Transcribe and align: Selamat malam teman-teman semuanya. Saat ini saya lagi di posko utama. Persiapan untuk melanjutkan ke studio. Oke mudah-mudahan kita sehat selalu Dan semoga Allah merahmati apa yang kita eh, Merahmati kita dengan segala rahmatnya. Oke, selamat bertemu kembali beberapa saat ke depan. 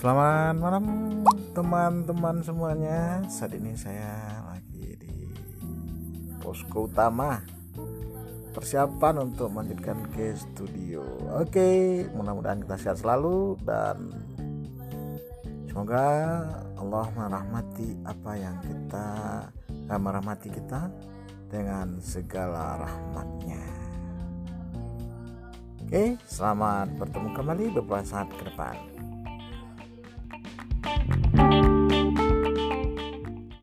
Selamat 0.00 0.56
malam 0.56 0.84
teman-teman 1.52 2.40
semuanya. 2.40 3.20
Saat 3.28 3.52
ini 3.52 3.76
saya 3.76 4.40
lagi 4.48 4.96
di 4.96 5.28
posko 6.40 6.88
utama. 6.88 7.44
Persiapan 8.56 9.28
untuk 9.28 9.52
melanjutkan 9.52 10.00
ke 10.16 10.32
studio. 10.32 11.04
Oke 11.36 12.08
mudah-mudahan 12.16 12.64
kita 12.64 12.80
sehat 12.80 13.04
selalu 13.04 13.60
Dan 13.60 14.08
semoga 15.68 16.08
Allah 16.80 17.06
merahmati 17.12 18.00
apa 18.08 18.32
yang 18.40 18.56
kita 18.64 19.08
eh, 19.68 20.00
Merahmati 20.00 20.48
kita 20.48 20.88
dengan 21.52 22.00
segala 22.00 22.88
rahmatnya. 22.88 23.64
Oke, 25.84 26.16
selamat 26.24 26.88
bertemu 26.96 27.28
kembali 27.36 27.64
beberapa 27.76 28.00
saat 28.00 28.32
ke 28.32 28.48
depan. 28.48 29.09